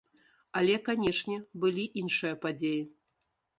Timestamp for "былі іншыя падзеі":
1.65-2.83